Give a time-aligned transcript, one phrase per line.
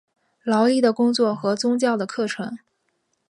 [0.43, 2.57] 劳力的工作和宗教的课程。